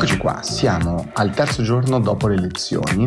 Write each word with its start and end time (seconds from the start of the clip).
Eccoci 0.00 0.16
qua, 0.16 0.38
siamo 0.40 1.10
al 1.12 1.30
terzo 1.32 1.62
giorno 1.62 2.00
dopo 2.00 2.26
le 2.26 2.36
elezioni 2.36 3.06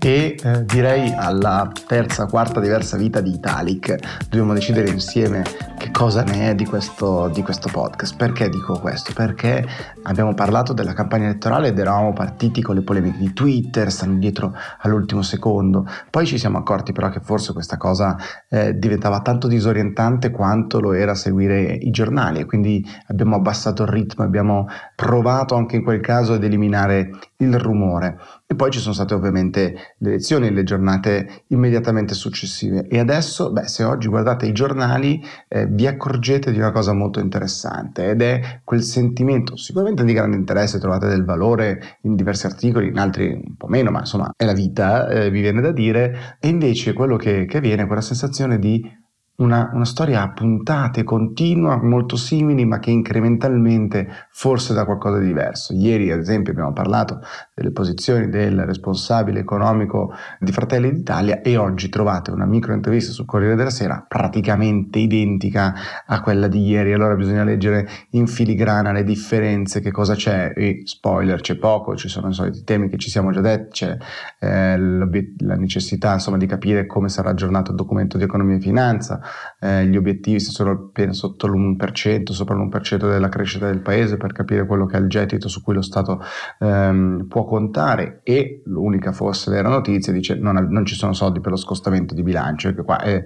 e 0.00 0.34
eh, 0.42 0.64
direi 0.64 1.14
alla 1.16 1.70
terza, 1.86 2.26
quarta 2.26 2.58
diversa 2.58 2.96
vita 2.96 3.20
di 3.20 3.32
Italic. 3.32 4.24
Dobbiamo 4.28 4.52
decidere 4.52 4.90
insieme 4.90 5.44
che 5.78 5.92
cosa 5.92 6.24
ne 6.24 6.50
è 6.50 6.54
di 6.56 6.64
questo, 6.64 7.30
di 7.32 7.42
questo 7.42 7.68
podcast. 7.70 8.16
Perché 8.16 8.48
dico 8.48 8.80
questo? 8.80 9.12
Perché 9.14 9.64
abbiamo 10.02 10.34
parlato 10.34 10.72
della 10.72 10.94
campagna 10.94 11.26
elettorale 11.26 11.68
ed 11.68 11.78
eravamo 11.78 12.12
partiti 12.12 12.60
con 12.60 12.74
le 12.74 12.82
polemiche 12.82 13.18
di 13.18 13.32
Twitter, 13.32 13.92
stanno 13.92 14.18
dietro 14.18 14.52
all'ultimo 14.80 15.22
secondo. 15.22 15.86
Poi 16.10 16.26
ci 16.26 16.38
siamo 16.38 16.58
accorti 16.58 16.90
però 16.90 17.08
che 17.08 17.20
forse 17.20 17.52
questa 17.52 17.76
cosa 17.76 18.16
eh, 18.48 18.76
diventava 18.76 19.20
tanto 19.20 19.46
disorientante 19.46 20.32
quanto 20.32 20.80
lo 20.80 20.92
era 20.92 21.14
seguire 21.14 21.62
i 21.62 21.90
giornali 21.90 22.40
e 22.40 22.46
quindi 22.46 22.84
abbiamo 23.06 23.36
abbassato 23.36 23.84
il 23.84 23.88
ritmo, 23.88 24.24
abbiamo 24.24 24.66
provato 24.96 25.54
anche 25.54 25.76
in 25.76 25.84
quel 25.84 26.00
caso 26.00 26.31
caso 26.32 26.34
ad 26.34 26.44
eliminare 26.44 27.10
il 27.36 27.58
rumore. 27.58 28.18
E 28.46 28.54
poi 28.54 28.70
ci 28.70 28.78
sono 28.78 28.94
state 28.94 29.14
ovviamente 29.14 29.94
le 29.98 30.08
elezioni 30.10 30.50
le 30.50 30.62
giornate 30.62 31.44
immediatamente 31.48 32.14
successive. 32.14 32.86
E 32.88 32.98
adesso, 32.98 33.50
beh, 33.52 33.66
se 33.66 33.84
oggi 33.84 34.08
guardate 34.08 34.46
i 34.46 34.52
giornali, 34.52 35.22
eh, 35.48 35.66
vi 35.66 35.86
accorgete 35.86 36.52
di 36.52 36.58
una 36.58 36.70
cosa 36.70 36.92
molto 36.92 37.20
interessante 37.20 38.10
ed 38.10 38.22
è 38.22 38.60
quel 38.64 38.82
sentimento, 38.82 39.56
sicuramente 39.56 40.04
di 40.04 40.12
grande 40.12 40.36
interesse, 40.36 40.78
trovate 40.78 41.08
del 41.08 41.24
valore 41.24 41.98
in 42.02 42.14
diversi 42.14 42.46
articoli, 42.46 42.88
in 42.88 42.98
altri 42.98 43.28
un 43.32 43.56
po' 43.56 43.68
meno, 43.68 43.90
ma 43.90 44.00
insomma 44.00 44.32
è 44.36 44.44
la 44.44 44.52
vita, 44.52 45.08
eh, 45.08 45.30
vi 45.30 45.40
viene 45.40 45.60
da 45.60 45.72
dire, 45.72 46.36
e 46.40 46.48
invece 46.48 46.92
quello 46.92 47.16
che, 47.16 47.46
che 47.46 47.60
viene 47.60 47.82
è 47.82 47.86
quella 47.86 48.02
sensazione 48.02 48.58
di 48.58 49.00
una, 49.36 49.70
una, 49.72 49.84
storia 49.84 50.22
a 50.22 50.32
puntate, 50.32 51.04
continua, 51.04 51.82
molto 51.82 52.16
simili, 52.16 52.64
ma 52.64 52.78
che 52.78 52.90
incrementalmente 52.90 54.08
forse 54.30 54.74
da 54.74 54.84
qualcosa 54.84 55.18
di 55.18 55.26
diverso. 55.26 55.72
Ieri, 55.72 56.10
ad 56.10 56.20
esempio, 56.20 56.52
abbiamo 56.52 56.72
parlato 56.72 57.20
delle 57.54 57.72
posizioni 57.72 58.28
del 58.28 58.64
responsabile 58.64 59.40
economico 59.40 60.12
di 60.38 60.52
Fratelli 60.52 60.92
d'Italia 60.92 61.40
e 61.40 61.56
oggi 61.56 61.88
trovate 61.88 62.30
una 62.30 62.44
micro 62.44 62.74
intervista 62.74 63.12
sul 63.12 63.24
Corriere 63.24 63.56
della 63.56 63.70
Sera 63.70 64.04
praticamente 64.06 64.98
identica 64.98 65.74
a 66.06 66.20
quella 66.20 66.46
di 66.46 66.64
ieri. 66.66 66.92
Allora 66.92 67.14
bisogna 67.14 67.44
leggere 67.44 67.88
in 68.10 68.26
filigrana 68.26 68.92
le 68.92 69.02
differenze, 69.02 69.80
che 69.80 69.90
cosa 69.90 70.14
c'è, 70.14 70.52
e 70.54 70.82
spoiler, 70.84 71.40
c'è 71.40 71.56
poco, 71.56 71.96
ci 71.96 72.08
sono 72.08 72.28
i 72.28 72.34
soliti 72.34 72.64
temi 72.64 72.88
che 72.88 72.98
ci 72.98 73.10
siamo 73.10 73.32
già 73.32 73.40
detti, 73.40 73.70
c'è 73.70 73.96
eh, 74.40 74.76
la 75.38 75.54
necessità 75.56 76.12
insomma 76.12 76.36
di 76.36 76.46
capire 76.46 76.86
come 76.86 77.08
sarà 77.08 77.30
aggiornato 77.30 77.70
il 77.70 77.76
documento 77.76 78.18
di 78.18 78.24
economia 78.24 78.56
e 78.56 78.60
finanza, 78.60 79.20
eh, 79.60 79.86
gli 79.86 79.96
obiettivi 79.96 80.40
sono 80.40 80.70
appena 80.70 81.12
sotto 81.12 81.46
l'1%, 81.46 82.32
sopra 82.32 82.54
l'1% 82.54 83.08
della 83.08 83.28
crescita 83.28 83.66
del 83.66 83.80
paese 83.80 84.16
per 84.16 84.32
capire 84.32 84.66
quello 84.66 84.86
che 84.86 84.96
è 84.96 85.00
il 85.00 85.08
gettito 85.08 85.48
su 85.48 85.62
cui 85.62 85.74
lo 85.74 85.82
Stato 85.82 86.20
ehm, 86.58 87.26
può 87.28 87.44
contare 87.44 88.20
e 88.22 88.62
l'unica 88.66 89.12
forse 89.12 89.50
vera 89.50 89.68
notizia 89.68 90.12
dice 90.12 90.34
non, 90.34 90.66
non 90.70 90.84
ci 90.84 90.94
sono 90.94 91.12
soldi 91.12 91.40
per 91.40 91.50
lo 91.50 91.56
scostamento 91.56 92.14
di 92.14 92.22
bilancio, 92.22 92.74
che 92.74 92.82
qua 92.82 93.00
è 93.00 93.22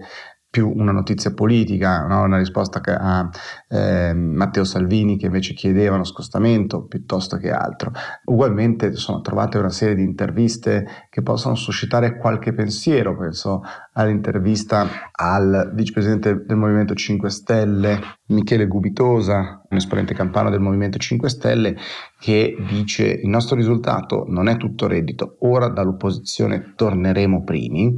più 0.56 0.72
una 0.74 0.90
notizia 0.90 1.34
politica, 1.34 2.06
no? 2.06 2.22
una 2.22 2.38
risposta 2.38 2.80
a 2.82 3.28
eh, 3.68 4.14
Matteo 4.14 4.64
Salvini 4.64 5.18
che 5.18 5.26
invece 5.26 5.52
chiedeva 5.52 5.96
uno 5.96 6.04
scostamento 6.04 6.86
piuttosto 6.86 7.36
che 7.36 7.50
altro. 7.50 7.92
Ugualmente 8.24 8.86
insomma, 8.86 9.20
trovate 9.20 9.58
una 9.58 9.68
serie 9.68 9.94
di 9.94 10.02
interviste 10.02 10.86
che 11.10 11.20
possono 11.20 11.56
suscitare 11.56 12.16
qualche 12.16 12.54
pensiero, 12.54 13.18
penso 13.18 13.60
all'intervista 13.92 14.88
al 15.12 15.72
vicepresidente 15.74 16.44
del 16.46 16.56
Movimento 16.56 16.94
5 16.94 17.28
Stelle 17.28 18.00
Michele 18.28 18.66
Gubitosa, 18.66 19.60
un 19.68 19.76
esponente 19.76 20.14
campano 20.14 20.48
del 20.48 20.60
Movimento 20.60 20.96
5 20.96 21.28
Stelle, 21.28 21.76
che 22.18 22.56
dice 22.70 23.04
il 23.04 23.28
nostro 23.28 23.56
risultato 23.56 24.24
non 24.26 24.48
è 24.48 24.56
tutto 24.56 24.86
reddito, 24.86 25.36
ora 25.40 25.68
dall'opposizione 25.68 26.72
torneremo 26.74 27.44
primi. 27.44 27.94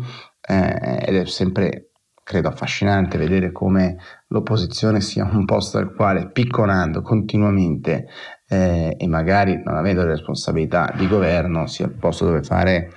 Eh, 0.50 1.04
ed 1.06 1.14
è 1.14 1.26
sempre 1.26 1.87
credo 2.28 2.48
affascinante 2.48 3.16
vedere 3.16 3.52
come 3.52 3.96
l'opposizione 4.26 5.00
sia 5.00 5.24
un 5.24 5.46
posto 5.46 5.78
al 5.78 5.94
quale 5.94 6.28
picconando 6.28 7.00
continuamente 7.00 8.06
eh, 8.46 8.94
e 8.98 9.06
magari 9.06 9.62
non 9.64 9.76
avendo 9.76 10.02
le 10.02 10.10
responsabilità 10.10 10.92
di 10.94 11.08
governo 11.08 11.66
sia 11.66 11.86
il 11.86 11.92
posto 11.92 12.26
dove 12.26 12.42
fare 12.42 12.92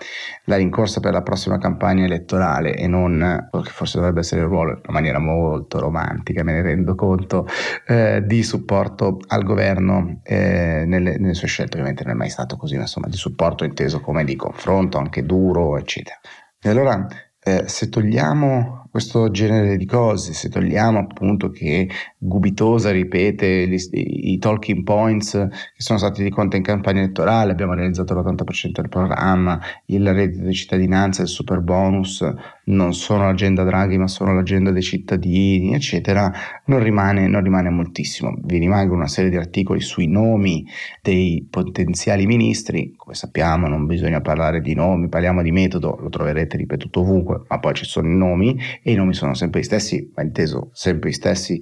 la 0.46 0.58
rincorsa 0.58 1.00
per 1.00 1.14
la 1.14 1.22
prossima 1.22 1.58
campagna 1.59 2.03
elettorale 2.03 2.75
e 2.75 2.88
non 2.88 3.47
quello 3.50 3.64
che 3.64 3.72
forse 3.72 4.00
dovrebbe 4.00 4.19
essere 4.19 4.42
il 4.42 4.47
ruolo 4.47 4.81
in 4.86 4.94
maniera 4.94 5.19
molto 5.19 5.80
romantica, 5.80 6.44
me 6.44 6.52
ne 6.52 6.62
rendo 6.62 6.94
conto, 6.96 7.48
eh, 7.88 8.22
di 8.25 8.44
supporto 8.44 9.18
al 9.28 9.44
governo 9.44 10.19
eh, 10.24 10.84
nelle, 10.86 11.18
nelle, 11.18 11.36
sue 11.36 11.48
scelte. 11.48 11.78
Ovviamente 11.78 12.03
non 12.03 12.16
è 12.16 12.18
mai 12.18 12.30
stato 12.30 12.58
così, 12.58 12.75
ma 12.75 12.81
insomma 12.81 13.08
di 13.08 13.16
supporto 13.16 13.63
inteso 13.63 14.02
come 14.02 14.25
di 14.25 14.36
confronto 14.36 14.98
anche 14.98 15.25
duro, 15.25 15.78
eccetera. 15.78 16.19
E 16.62 16.69
allora 16.69 17.08
eh, 17.44 17.63
se 17.68 17.88
togliamo 17.88 18.81
questo 18.91 19.31
genere 19.31 19.78
di 19.78 19.85
cose, 19.85 20.34
se 20.34 20.50
togliamo 20.50 21.00
appunto 21.00 21.50
che 21.50 21.90
Gubitosa 22.18 22.91
ripete 22.91 23.66
gli, 23.66 23.78
i 23.94 24.38
talking 24.38 24.84
points 24.84 25.31
che 25.31 25.81
sono 25.81 25.97
stati 25.97 26.22
di 26.22 26.29
conto 26.29 26.57
in 26.57 26.62
campagna 26.62 27.00
elettorale, 27.00 27.53
abbiamo 27.53 27.74
realizzato 27.74 28.13
l'80% 28.13 28.72
del 28.74 28.90
programma, 28.90 29.59
il 29.85 30.13
reddito 30.13 30.44
di 30.44 30.53
cittadinanza, 30.53 31.22
il 31.22 31.30
super 31.30 31.62
bonus, 31.62 32.22
non 32.66 32.94
sono 32.94 33.25
l'agenda 33.25 33.63
Draghi 33.63 33.97
ma 33.97 34.07
sono 34.07 34.33
l'agenda 34.33 34.72
dei 34.72 34.81
cittadini, 34.81 35.73
eccetera, 35.73 36.31
non 36.66 36.81
rimane, 36.83 37.27
non 37.27 37.44
rimane 37.44 37.69
moltissimo. 37.69 38.33
Vi 38.44 38.57
rimangono 38.57 38.99
una 38.99 39.07
serie 39.07 39.29
di 39.29 39.38
articoli 39.38 39.79
sui 39.81 40.07
nomi 40.07 40.66
dei 41.01 41.47
potenziali 41.50 42.25
ministri, 42.25 42.94
come 42.95 43.16
sappiamo 43.16 43.67
non 43.67 43.85
bisogna 43.85 44.21
parlare 44.21 44.61
di 44.61 44.73
nomi, 44.73 45.09
parliamo 45.09 45.41
di 45.41 45.51
metodo, 45.51 45.97
lo 46.00 46.09
troverete 46.09 46.57
ripetuto 46.57 47.01
ovunque, 47.01 47.44
ma 47.47 47.59
poi 47.59 47.73
ci 47.73 47.85
sono 47.85 48.07
i 48.07 48.16
nomi 48.16 48.57
e 48.83 48.91
i 48.91 48.95
nomi 48.95 49.13
sono 49.13 49.33
sempre 49.33 49.61
gli 49.61 49.63
stessi, 49.63 50.11
ma 50.16 50.23
inteso 50.23 50.69
sempre 50.73 51.09
gli 51.09 51.13
stessi 51.13 51.59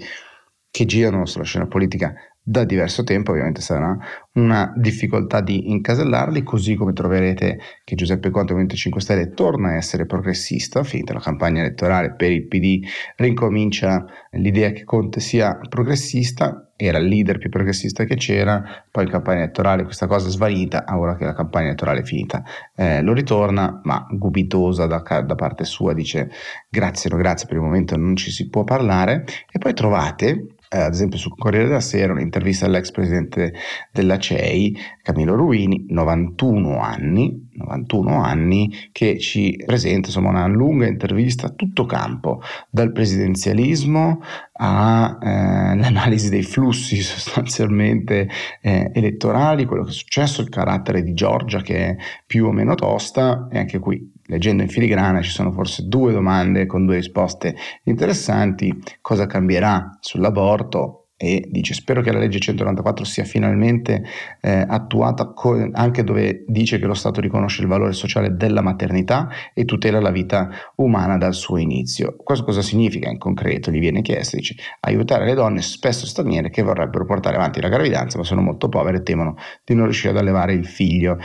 che 0.72 0.86
girano 0.86 1.26
sulla 1.26 1.46
scena 1.46 1.66
politica 1.66 2.14
da 2.50 2.64
diverso 2.64 3.04
tempo, 3.04 3.30
ovviamente 3.30 3.62
sarà 3.62 3.96
una 4.34 4.74
difficoltà 4.76 5.40
di 5.40 5.70
incasellarli, 5.70 6.42
così 6.42 6.74
come 6.74 6.94
troverete 6.94 7.60
che 7.84 7.94
Giuseppe 7.94 8.32
Conte, 8.32 8.54
Movimento 8.54 8.76
5 8.76 9.00
Stelle, 9.00 9.30
torna 9.34 9.70
a 9.70 9.76
essere 9.76 10.08
progressista, 10.08 10.84
finita 10.84 11.14
la 11.14 11.20
campagna 11.20 11.60
elettorale 11.60 12.16
per 12.16 12.32
il 12.32 12.48
PD, 12.48 12.84
rincomincia 13.18 14.04
l'idea 14.32 14.72
che 14.72 14.84
Conte 14.84 15.20
sia 15.20 15.60
progressista, 15.70 16.72
era 16.76 16.98
il 16.98 17.06
leader 17.06 17.38
più 17.38 17.50
progressista 17.50 18.04
che 18.06 18.16
c'era, 18.16 18.64
poi 18.90 19.08
campagna 19.08 19.42
elettorale 19.42 19.84
questa 19.84 20.08
cosa 20.08 20.28
è 20.28 20.32
svanita, 20.32 20.86
ora 20.88 21.16
che 21.18 21.26
la 21.26 21.36
campagna 21.36 21.68
elettorale 21.68 22.00
è 22.00 22.04
finita 22.04 22.44
eh, 22.76 23.04
lo 23.04 23.14
ritorna, 23.14 23.80
ma 23.84 24.08
gubitosa 24.10 24.88
da, 24.88 25.04
da 25.22 25.36
parte 25.36 25.66
sua 25.66 25.94
dice 25.94 26.32
grazie, 26.68 27.12
no 27.12 27.18
grazie, 27.18 27.46
per 27.46 27.58
il 27.58 27.62
momento 27.64 27.96
non 27.96 28.16
ci 28.16 28.32
si 28.32 28.50
può 28.50 28.64
parlare, 28.64 29.24
e 29.52 29.60
poi 29.60 29.76
trovate 29.76 30.56
eh, 30.72 30.78
ad 30.78 30.94
esempio 30.94 31.18
sul 31.18 31.36
Corriere 31.36 31.66
della 31.66 31.80
Sera 31.80 32.14
un'intervista 32.14 32.68
all'ex 32.68 32.92
presidente 32.92 33.54
della 33.92 34.20
CEI, 34.20 34.78
Camillo 35.02 35.36
Ruini, 35.36 35.86
91 35.90 36.80
anni, 36.80 37.50
91 37.54 38.22
anni, 38.22 38.90
che 38.92 39.18
ci 39.18 39.62
presenta 39.66 40.08
insomma 40.08 40.30
una 40.30 40.46
lunga 40.46 40.86
intervista 40.86 41.48
a 41.48 41.50
tutto 41.50 41.86
campo, 41.86 42.42
dal 42.70 42.92
presidenzialismo 42.92 44.22
all'analisi 44.54 46.28
eh, 46.28 46.30
dei 46.30 46.44
flussi 46.44 46.98
sostanzialmente 47.02 48.30
eh, 48.62 48.92
elettorali, 48.94 49.66
quello 49.66 49.84
che 49.84 49.90
è 49.90 49.94
successo, 49.94 50.42
il 50.42 50.50
carattere 50.50 51.02
di 51.02 51.14
Giorgia 51.14 51.62
che 51.62 51.78
è 51.78 51.96
più 52.28 52.46
o 52.46 52.52
meno 52.52 52.76
tosta 52.76 53.48
e 53.52 53.58
anche 53.58 53.80
qui 53.80 54.18
leggendo 54.30 54.64
in 54.64 54.70
filigrana 54.70 55.22
ci 55.22 55.32
sono 55.32 55.52
forse 55.52 55.88
due 55.88 56.14
domande 56.14 56.66
con 56.66 56.86
due 56.86 56.96
risposte 56.96 57.56
interessanti, 57.84 58.74
cosa 59.02 59.26
cambierà 59.26 59.98
sull'aborto 60.00 61.00
e 61.22 61.46
dice 61.52 61.74
spero 61.74 62.02
che 62.02 62.14
la 62.14 62.20
legge 62.20 62.40
194 62.40 63.04
sia 63.04 63.26
finalmente 63.26 64.06
eh, 64.40 64.64
attuata 64.66 65.34
co- 65.34 65.70
anche 65.74 66.06
dove 66.06 66.46
dice 66.48 66.80
che 66.80 66.86
lo 66.86 66.94
Stato 66.94 67.20
riconosce 67.20 67.62
il 67.62 67.68
valore 67.68 67.92
sociale 67.92 68.38
della 68.38 68.62
maternità 68.62 69.28
e 69.54 69.66
tutela 69.66 70.00
la 70.00 70.12
vita 70.12 70.50
umana 70.76 71.18
dal 71.18 71.34
suo 71.34 71.58
inizio. 71.58 72.16
Questo 72.16 72.46
cosa 72.46 72.62
significa 72.62 73.10
in 73.10 73.18
concreto? 73.18 73.70
Gli 73.70 73.80
viene 73.80 74.02
chiesto, 74.02 74.38
dice 74.38 74.56
aiutare 74.80 75.26
le 75.26 75.34
donne 75.34 75.62
spesso 75.62 76.06
straniere 76.06 76.50
che 76.50 76.62
vorrebbero 76.62 77.04
portare 77.04 77.36
avanti 77.36 77.60
la 77.60 77.68
gravidanza 77.68 78.18
ma 78.18 78.24
sono 78.24 78.40
molto 78.40 78.70
povere 78.70 79.00
e 79.00 79.04
temono 79.04 79.36
di 79.66 79.76
non 79.76 79.84
riuscire 79.84 80.14
ad 80.14 80.20
allevare 80.20 80.54
il 80.54 80.66
figlio. 80.66 81.18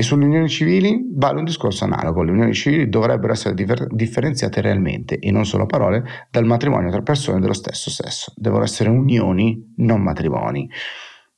E 0.00 0.04
sulle 0.04 0.26
unioni 0.26 0.48
civili? 0.48 1.08
Vale 1.10 1.40
un 1.40 1.44
discorso 1.44 1.82
analogo, 1.82 2.22
le 2.22 2.30
unioni 2.30 2.54
civili 2.54 2.88
dovrebbero 2.88 3.32
essere 3.32 3.56
differ- 3.56 3.92
differenziate 3.92 4.60
realmente 4.60 5.18
e 5.18 5.32
non 5.32 5.44
solo 5.44 5.64
a 5.64 5.66
parole 5.66 6.04
dal 6.30 6.44
matrimonio 6.44 6.88
tra 6.88 7.02
persone 7.02 7.40
dello 7.40 7.52
stesso 7.52 7.90
sesso, 7.90 8.32
devono 8.36 8.62
essere 8.62 8.90
unioni, 8.90 9.74
non 9.78 10.00
matrimoni. 10.00 10.70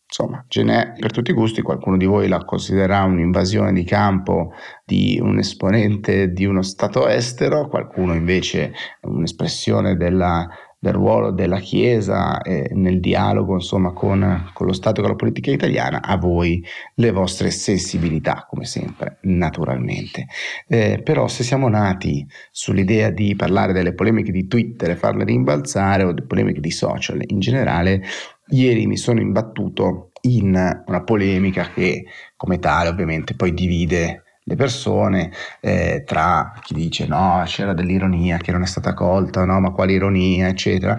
Insomma, 0.05 0.45
ce 0.47 0.63
n'è 0.63 0.93
per 0.99 1.11
tutti 1.11 1.31
i 1.31 1.33
gusti, 1.33 1.63
qualcuno 1.63 1.97
di 1.97 2.05
voi 2.05 2.29
la 2.29 2.45
considererà 2.45 3.05
un'invasione 3.05 3.73
di 3.73 3.83
campo 3.83 4.53
di 4.85 5.19
un 5.23 5.39
esponente 5.39 6.31
di 6.31 6.45
uno 6.45 6.61
Stato 6.61 7.09
estero, 7.09 7.67
qualcuno 7.67 8.13
invece 8.13 8.75
un'espressione 9.01 9.97
della 9.97 10.47
del 10.83 10.95
ruolo 10.95 11.31
della 11.31 11.59
Chiesa 11.59 12.41
eh, 12.41 12.71
nel 12.73 13.01
dialogo 13.01 13.55
insomma, 13.55 13.93
con, 13.93 14.51
con, 14.55 14.67
lo 14.67 14.73
Stato 14.73 14.99
e 14.99 15.03
con 15.03 15.11
la 15.11 15.17
politica 15.17 15.51
italiana, 15.51 16.01
a 16.01 16.17
voi 16.17 16.65
le 16.95 17.11
vostre 17.11 17.51
sensibilità, 17.51 18.47
come 18.49 18.65
sempre, 18.65 19.19
naturalmente. 19.23 20.27
Eh, 20.67 21.03
però 21.05 21.29
se 21.29 21.45
siamo 21.45 21.69
nati 21.69 22.27
sull'idea 22.51 23.11
di 23.11 23.37
parlare 23.37 23.75
delle 23.75 23.93
polemiche 23.93 24.33
di 24.33 24.47
Twitter 24.47 24.91
e 24.91 24.97
farle 24.97 25.25
rimbalzare 25.25 26.05
o 26.05 26.13
delle 26.15 26.27
polemiche 26.27 26.61
di 26.61 26.71
social 26.71 27.23
in 27.27 27.41
generale, 27.41 28.03
ieri 28.49 28.87
mi 28.87 28.97
sono 28.97 29.21
imbattuto 29.21 30.13
in 30.23 30.83
una 30.87 31.03
polemica 31.05 31.71
che 31.75 32.05
come 32.37 32.59
tale 32.59 32.89
ovviamente 32.89 33.35
poi 33.35 33.53
divide 33.53 34.25
le 34.45 34.57
persone 34.57 35.33
eh, 35.61 36.03
tra 36.07 36.53
chi 36.63 36.75
dice 36.75 37.07
no 37.07 37.43
c'era 37.47 37.73
dell'ironia 37.75 38.39
che 38.39 38.53
non 38.53 38.63
è 38.63 38.67
stata 38.67 38.95
colta 38.95 39.45
no 39.45 39.61
ma 39.61 39.71
quale 39.71 39.93
ironia 39.93 40.49
eccetera 40.49 40.99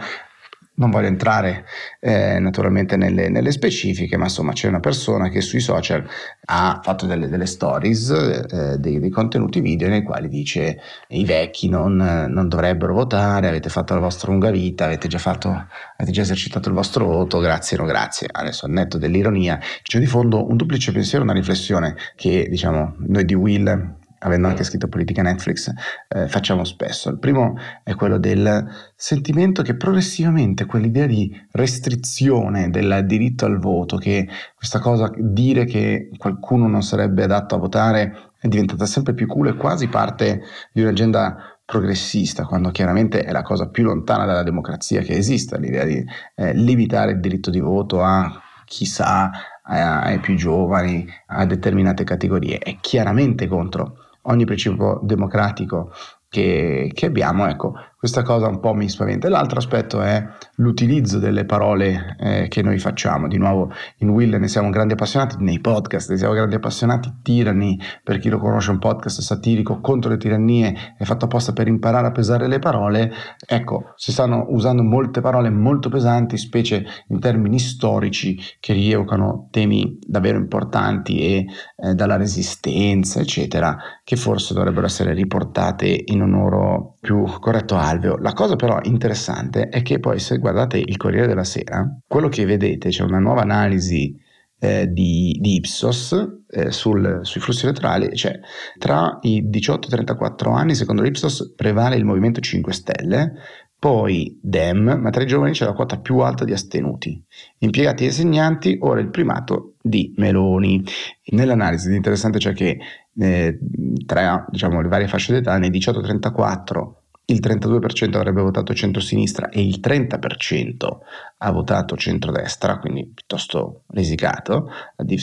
non 0.73 0.89
voglio 0.89 1.07
entrare 1.07 1.65
eh, 1.99 2.39
naturalmente 2.39 2.95
nelle, 2.95 3.29
nelle, 3.29 3.51
specifiche, 3.51 4.17
ma 4.17 4.23
insomma 4.25 4.53
c'è 4.53 4.67
una 4.67 4.79
persona 4.79 5.29
che 5.29 5.41
sui 5.41 5.59
social 5.59 6.03
ha 6.45 6.79
fatto 6.81 7.05
delle, 7.05 7.27
delle 7.27 7.45
stories, 7.45 8.09
eh, 8.09 8.77
dei, 8.79 8.99
dei, 8.99 9.09
contenuti 9.09 9.59
video 9.59 9.89
nei 9.89 10.01
quali 10.01 10.27
dice 10.29 10.79
i 11.09 11.25
vecchi 11.25 11.69
non, 11.69 11.95
non, 11.95 12.47
dovrebbero 12.47 12.93
votare, 12.93 13.47
avete 13.47 13.69
fatto 13.69 13.93
la 13.93 13.99
vostra 13.99 14.31
lunga 14.31 14.49
vita, 14.49 14.85
avete 14.85 15.07
già, 15.07 15.19
fatto, 15.19 15.49
avete 15.49 16.11
già 16.11 16.21
esercitato 16.21 16.69
il 16.69 16.75
vostro 16.75 17.05
voto, 17.05 17.39
grazie 17.39 17.77
no 17.77 17.85
grazie. 17.85 18.27
Adesso 18.31 18.65
al 18.65 18.71
netto 18.71 18.97
dell'ironia 18.97 19.59
c'è 19.83 19.99
di 19.99 20.07
fondo 20.07 20.47
un 20.47 20.55
duplice 20.55 20.91
pensiero, 20.91 21.23
una 21.23 21.33
riflessione 21.33 21.95
che 22.15 22.47
diciamo 22.49 22.95
noi 22.97 23.25
di 23.25 23.33
Will 23.33 23.99
avendo 24.23 24.47
anche 24.47 24.63
scritto 24.63 24.87
politica 24.87 25.21
Netflix, 25.21 25.71
eh, 26.07 26.27
facciamo 26.27 26.63
spesso. 26.63 27.09
Il 27.09 27.19
primo 27.19 27.55
è 27.83 27.95
quello 27.95 28.17
del 28.17 28.67
sentimento 28.95 29.61
che 29.61 29.75
progressivamente 29.75 30.65
quell'idea 30.65 31.05
di 31.05 31.31
restrizione 31.51 32.69
del 32.69 33.03
diritto 33.05 33.45
al 33.45 33.59
voto, 33.59 33.97
che 33.97 34.27
questa 34.55 34.79
cosa, 34.79 35.11
dire 35.17 35.65
che 35.65 36.09
qualcuno 36.17 36.67
non 36.67 36.83
sarebbe 36.83 37.23
adatto 37.23 37.55
a 37.55 37.59
votare 37.59 38.29
è 38.39 38.47
diventata 38.47 38.85
sempre 38.85 39.13
più 39.13 39.27
cool 39.27 39.49
e 39.49 39.55
quasi 39.55 39.87
parte 39.87 40.41
di 40.73 40.81
un'agenda 40.81 41.59
progressista, 41.63 42.45
quando 42.45 42.71
chiaramente 42.71 43.23
è 43.23 43.31
la 43.31 43.43
cosa 43.43 43.69
più 43.69 43.83
lontana 43.83 44.25
dalla 44.25 44.43
democrazia 44.43 45.01
che 45.01 45.13
esista, 45.13 45.57
l'idea 45.57 45.85
di 45.85 46.03
eh, 46.35 46.53
limitare 46.53 47.11
il 47.11 47.19
diritto 47.19 47.49
di 47.49 47.59
voto 47.59 48.03
a 48.03 48.41
chissà 48.65 49.29
ai 49.63 50.19
più 50.19 50.35
giovani, 50.35 51.07
a 51.27 51.45
determinate 51.45 52.03
categorie, 52.03 52.57
è 52.57 52.77
chiaramente 52.81 53.47
contro 53.47 54.10
ogni 54.23 54.45
principio 54.45 54.99
democratico 55.03 55.91
che, 56.29 56.91
che, 56.93 57.05
abbiamo, 57.05 57.47
ecco, 57.47 57.73
questa 58.01 58.23
cosa 58.23 58.47
un 58.47 58.59
po' 58.59 58.73
mi 58.73 58.89
spaventa. 58.89 59.29
L'altro 59.29 59.59
aspetto 59.59 60.01
è 60.01 60.25
l'utilizzo 60.55 61.19
delle 61.19 61.45
parole 61.45 62.15
eh, 62.19 62.47
che 62.47 62.63
noi 62.63 62.79
facciamo. 62.79 63.27
Di 63.27 63.37
nuovo, 63.37 63.71
in 63.97 64.09
Will 64.09 64.37
ne 64.37 64.47
siamo 64.47 64.71
grandi 64.71 64.93
appassionati, 64.93 65.35
nei 65.37 65.59
podcast 65.59 66.09
ne 66.09 66.17
siamo 66.17 66.33
grandi 66.33 66.55
appassionati. 66.55 67.13
Tirani, 67.21 67.79
per 68.03 68.17
chi 68.17 68.29
lo 68.29 68.39
conosce, 68.39 68.71
un 68.71 68.79
podcast 68.79 69.21
satirico 69.21 69.81
contro 69.81 70.09
le 70.09 70.17
tirannie, 70.17 70.95
è 70.97 71.03
fatto 71.03 71.25
apposta 71.25 71.53
per 71.53 71.67
imparare 71.67 72.07
a 72.07 72.11
pesare 72.11 72.47
le 72.47 72.57
parole. 72.57 73.11
Ecco, 73.45 73.93
si 73.97 74.11
stanno 74.11 74.47
usando 74.49 74.81
molte 74.81 75.21
parole 75.21 75.51
molto 75.51 75.89
pesanti, 75.89 76.37
specie 76.37 76.83
in 77.09 77.19
termini 77.19 77.59
storici, 77.59 78.35
che 78.59 78.73
rievocano 78.73 79.47
temi 79.51 79.99
davvero 80.03 80.39
importanti 80.39 81.19
e 81.19 81.45
eh, 81.75 81.93
dalla 81.93 82.17
resistenza, 82.17 83.19
eccetera, 83.19 83.77
che 84.03 84.15
forse 84.15 84.55
dovrebbero 84.55 84.87
essere 84.87 85.13
riportate 85.13 86.01
in 86.05 86.23
un 86.23 86.31
loro 86.31 86.95
più 86.99 87.25
corretto 87.39 87.75
alveo. 87.91 88.17
La 88.17 88.33
cosa 88.33 88.55
però 88.55 88.79
interessante 88.83 89.69
è 89.69 89.81
che 89.81 89.99
poi 89.99 90.19
se 90.19 90.37
guardate 90.37 90.77
il 90.77 90.97
Corriere 90.97 91.27
della 91.27 91.43
Sera, 91.43 91.85
quello 92.07 92.29
che 92.29 92.45
vedete 92.45 92.89
c'è 92.89 93.03
una 93.03 93.19
nuova 93.19 93.41
analisi 93.41 94.17
eh, 94.59 94.91
di, 94.91 95.37
di, 95.39 95.55
Ipsos 95.55 96.15
eh, 96.47 96.71
sul, 96.71 97.19
sui 97.23 97.41
flussi 97.41 97.65
elettorali, 97.65 98.15
cioè 98.15 98.39
tra 98.77 99.17
i 99.21 99.49
18 99.49 99.85
e 99.85 99.87
i 99.87 99.93
34 99.93 100.51
anni, 100.51 100.75
secondo 100.75 101.01
l'Ipsos, 101.01 101.53
prevale 101.55 101.95
il 101.95 102.05
Movimento 102.05 102.39
5 102.39 102.71
Stelle, 102.71 103.33
poi 103.79 104.37
Dem, 104.39 104.99
ma 105.01 105.09
tra 105.09 105.23
i 105.23 105.25
giovani 105.25 105.53
c'è 105.53 105.65
la 105.65 105.73
quota 105.73 105.97
più 105.97 106.19
alta 106.19 106.45
di 106.45 106.53
astenuti. 106.53 107.19
Impiegati 107.57 108.03
e 108.03 108.07
insegnanti, 108.07 108.77
ora 108.81 108.99
il 108.99 109.09
primato 109.09 109.73
di 109.81 110.13
Meloni. 110.17 110.83
Nell'analisi 111.31 111.91
interessante 111.95 112.37
c'è 112.37 112.53
che 112.53 112.77
eh, 113.17 113.59
tra 114.05 114.45
diciamo, 114.47 114.81
le 114.81 114.87
varie 114.87 115.07
fasce 115.07 115.33
d'età, 115.33 115.57
nei 115.57 115.71
18-34 115.71 117.00
il 117.25 117.39
32% 117.39 118.15
avrebbe 118.15 118.41
votato 118.41 118.73
centro-sinistra 118.73 119.49
e 119.49 119.65
il 119.65 119.79
30% 119.81 120.97
ha 121.37 121.51
votato 121.51 121.95
centrodestra, 121.95 122.79
quindi 122.79 123.05
piuttosto 123.07 123.83
risicato 123.89 124.69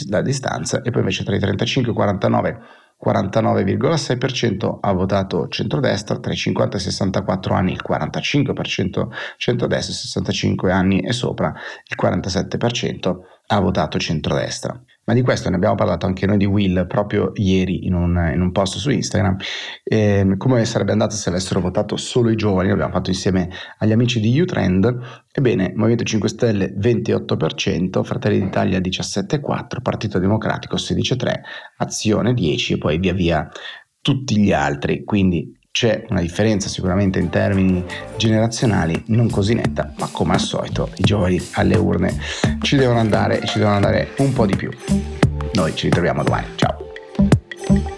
la 0.08 0.22
distanza, 0.22 0.82
e 0.82 0.90
poi 0.90 1.00
invece 1.00 1.24
tra 1.24 1.36
i 1.36 1.38
35 1.38 1.90
e 1.90 1.92
i 1.92 1.96
49 1.96 2.60
49,6% 3.04 4.78
ha 4.80 4.92
votato 4.92 5.46
centrodestra, 5.46 6.18
tra 6.18 6.32
i 6.32 6.36
50 6.36 6.76
e 6.76 6.80
i 6.80 6.82
64 6.82 7.54
anni 7.54 7.72
il 7.72 7.84
45% 7.88 9.08
centrodestra, 9.36 9.94
65 9.94 10.72
anni 10.72 11.00
e 11.00 11.12
sopra 11.12 11.54
il 11.86 11.96
47% 12.00 13.16
ha 13.46 13.60
votato 13.60 13.98
centrodestra. 13.98 14.82
Ma 15.08 15.14
di 15.14 15.22
questo 15.22 15.49
ne 15.49 15.56
abbiamo 15.56 15.75
parlato 15.75 16.05
anche 16.05 16.26
noi 16.26 16.37
di 16.37 16.44
Will 16.44 16.87
proprio 16.87 17.32
ieri 17.37 17.87
in 17.87 17.94
un, 17.94 18.31
in 18.31 18.43
un 18.43 18.52
post 18.52 18.76
su 18.76 18.90
Instagram. 18.90 19.37
Eh, 19.82 20.34
come 20.37 20.62
sarebbe 20.66 20.93
andato 20.93 21.14
se 21.14 21.31
avessero 21.31 21.60
votato 21.60 21.96
solo 21.96 22.28
i 22.28 22.37
giovani? 22.37 22.69
L'abbiamo 22.69 22.93
fatto 22.93 23.08
insieme 23.08 23.49
agli 23.78 23.93
amici 23.93 24.20
di 24.20 24.38
Utrend. 24.38 25.25
Ebbene, 25.32 25.72
Movimento 25.75 26.05
5 26.05 26.28
Stelle 26.28 26.75
28%, 26.78 28.05
Fratelli 28.05 28.38
d'Italia 28.38 28.81
17,4%, 28.81 29.81
Partito 29.81 30.19
Democratico 30.19 30.76
16,3%, 30.76 31.40
Azione 31.78 32.32
10% 32.34 32.75
e 32.75 32.76
poi 32.76 32.99
via 32.99 33.14
via 33.14 33.49
tutti 34.02 34.38
gli 34.38 34.52
altri. 34.52 35.05
Quindi 35.05 35.57
c'è 35.78 36.04
una 36.08 36.20
differenza 36.20 36.69
sicuramente 36.69 37.20
in 37.20 37.28
termini 37.28 37.84
generazionali 38.16 39.00
non 39.06 39.30
così 39.30 39.54
netta, 39.54 39.92
ma 39.98 40.08
come 40.10 40.32
al 40.32 40.40
solito 40.40 40.90
i 40.96 41.04
giovani 41.04 41.40
alle 41.52 41.76
urne 41.76 42.20
ci 42.62 42.75
devono 42.75 42.98
andare 42.98 43.38
e 43.40 43.46
ci 43.46 43.58
devono 43.58 43.76
andare 43.76 44.08
un 44.16 44.32
po' 44.32 44.44
di 44.44 44.56
più. 44.56 44.70
Noi 45.52 45.76
ci 45.76 45.84
ritroviamo 45.86 46.25
domani, 46.25 46.46
ciao! 46.56 47.97